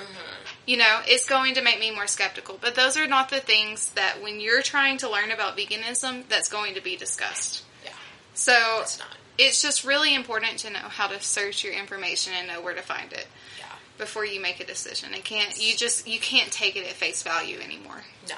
[0.66, 2.58] you know, it's going to make me more skeptical.
[2.60, 6.50] But those are not the things that when you're trying to learn about veganism, that's
[6.50, 7.64] going to be discussed.
[7.84, 7.92] Yeah,
[8.34, 9.10] So it's not.
[9.38, 12.82] it's just really important to know how to search your information and know where to
[12.82, 13.28] find it
[13.60, 13.66] Yeah.
[13.98, 15.14] before you make a decision.
[15.14, 18.02] It can't you just you can't take it at face value anymore.
[18.30, 18.36] No.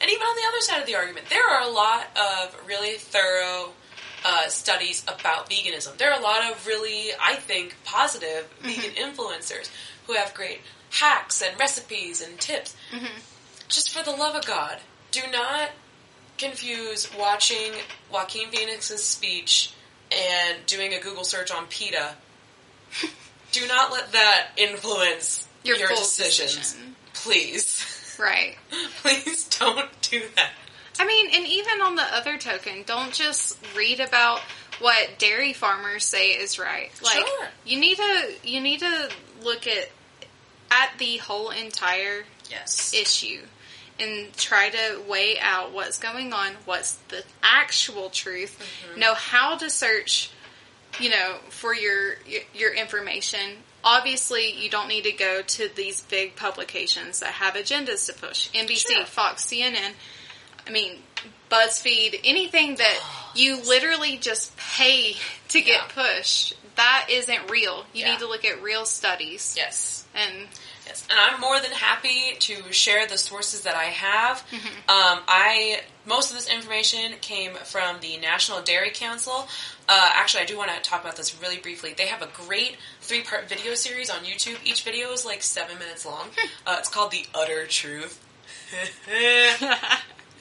[0.00, 2.96] And even on the other side of the argument, there are a lot of really
[2.98, 3.72] thorough
[4.24, 5.96] uh, studies about veganism.
[5.96, 9.70] There are a lot of really, I think, positive vegan influencers
[10.06, 12.76] who have great hacks and recipes and tips.
[12.94, 13.18] Mm-hmm.
[13.68, 14.78] Just for the love of God,
[15.10, 15.70] do not
[16.38, 17.72] confuse watching
[18.12, 19.72] Joaquin Phoenix's speech
[20.10, 22.14] and doing a Google search on PETA.
[23.52, 26.72] do not let that influence Your your, decisions.
[26.72, 26.96] decision.
[27.14, 28.16] Please.
[28.18, 28.56] Right.
[29.02, 30.50] Please don't do that.
[30.98, 34.40] I mean, and even on the other token, don't just read about
[34.80, 36.90] what dairy farmers say is right.
[37.02, 37.48] Like Sure.
[37.64, 39.10] you need to you need to
[39.42, 39.88] look at
[40.70, 42.92] at the whole entire Yes.
[42.94, 43.42] issue
[43.98, 48.58] and try to weigh out what's going on, what's the actual truth,
[48.90, 49.00] Mm-hmm.
[49.00, 50.30] know how to search,
[50.98, 52.14] you know, for your
[52.54, 53.58] your, information.
[53.84, 58.50] Obviously, you don't need to go to these big publications that have agendas to push.
[58.50, 59.04] NBC, Sure.
[59.06, 59.92] Fox, CNN.
[60.66, 60.98] I mean,
[61.50, 62.98] BuzzFeed, anything that
[63.34, 65.16] you literally just pay
[65.48, 66.04] to get Yeah.
[66.04, 66.54] pushed.
[66.76, 67.84] That isn't real.
[67.92, 68.12] You Yeah.
[68.12, 69.54] need to look at real studies.
[69.56, 70.04] yes.
[70.14, 70.48] And
[70.86, 71.04] Yes.
[71.08, 74.42] And I'm more than happy to share the sources that I have.
[74.50, 74.90] Mm-hmm.
[74.90, 79.48] Um, I most of this information came from the National Dairy Council.
[79.88, 81.92] Uh, actually, I do want to talk about this really briefly.
[81.92, 84.56] They have a great three part video series on YouTube.
[84.64, 86.30] Each video is like seven minutes long.
[86.66, 88.18] Uh, it's called The Udder Truth.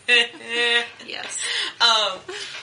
[1.08, 1.38] yes.
[1.82, 2.20] um,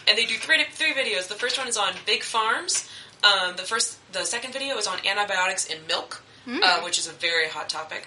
[0.08, 1.28] and they do three three videos.
[1.28, 2.88] The first one is on big farms.
[3.24, 6.22] Um, the first, the second video is on antibiotics in milk,
[6.62, 8.06] uh, which is a very hot topic.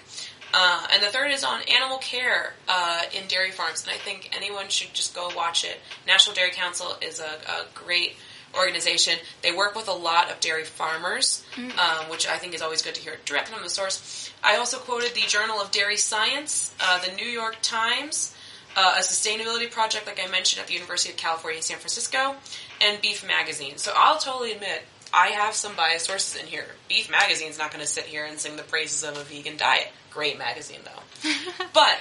[0.52, 4.30] Uh, and the third is on animal care uh, in dairy farms, and I think
[4.36, 5.78] anyone should just go watch it.
[6.06, 8.16] National Dairy Council is a, a great
[8.58, 9.14] organization.
[9.42, 11.44] They work with a lot of dairy farmers,
[11.78, 14.32] um, which I think is always good to hear directly from the source.
[14.42, 18.34] I also quoted the Journal of Dairy Science, uh, the New York Times,
[18.76, 22.36] uh, a sustainability project, like I mentioned, at the University of California, San Francisco,
[22.80, 23.76] and Beef Magazine.
[23.78, 26.66] So I'll totally admit I have some biased sources in here.
[26.88, 29.88] Beef Magazine's not going to sit here and sing the praises of a vegan diet.
[30.10, 31.30] Great magazine, though.
[31.72, 31.98] but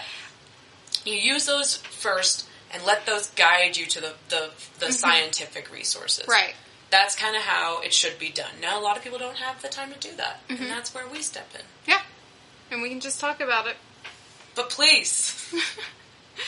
[1.06, 6.28] you use those first and let those guide you to the, the, the scientific resources.
[6.28, 6.54] Right.
[6.92, 8.52] That's kind of how it should be done.
[8.62, 11.08] Now, a lot of people don't have the time to do that, and that's where
[11.08, 11.62] we step in.
[11.86, 12.02] Yeah.
[12.72, 13.76] And we can just talk about it.
[14.56, 15.54] But please,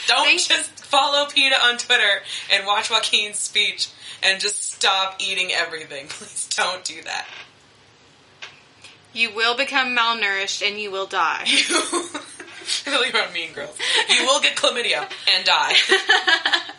[0.07, 2.21] don't Thank- just follow PETA on Twitter
[2.53, 3.89] and watch Joaquin's speech
[4.23, 6.07] and just stop eating everything.
[6.09, 7.27] Please don't do that.
[9.13, 11.43] You will become malnourished and you will die.
[11.45, 12.05] You
[12.91, 13.77] really around Mean Girls.
[14.09, 15.73] You will get chlamydia and die.
[15.89, 16.71] that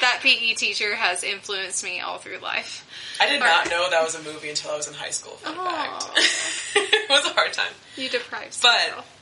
[0.00, 2.86] that PE teacher has influenced me all through life.
[3.20, 5.34] I did not know that was a movie until I was in high school.
[5.36, 6.10] Fun fact.
[6.76, 7.72] it was a hard time.
[7.96, 9.18] You deprived But- yourself.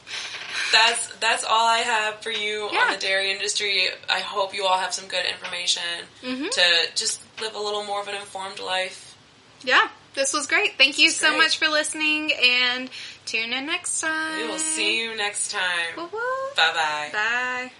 [0.73, 2.79] That's that's all I have for you Yeah.
[2.81, 3.89] on the dairy industry.
[4.09, 5.83] I hope you all have some good information
[6.23, 6.47] Mm-hmm.
[6.51, 6.62] to
[6.95, 9.16] just live a little more of an informed life.
[9.62, 10.79] Yeah, this was great.
[10.79, 11.39] Thank you so great.
[11.39, 12.89] much for listening and
[13.27, 14.41] tune in next time.
[14.43, 15.97] We will see you next time.
[15.97, 16.21] Woo woo.
[16.57, 17.09] Bye bye.
[17.12, 17.73] Bye.